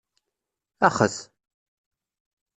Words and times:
Axet! 0.87 1.15